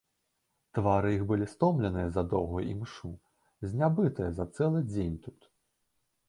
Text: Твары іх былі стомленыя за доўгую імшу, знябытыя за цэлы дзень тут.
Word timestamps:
Твары 0.77 1.09
іх 1.17 1.25
былі 1.31 1.45
стомленыя 1.51 2.07
за 2.15 2.23
доўгую 2.31 2.63
імшу, 2.73 3.11
знябытыя 3.75 4.31
за 4.41 4.45
цэлы 4.55 4.79
дзень 4.91 5.15
тут. 5.29 5.39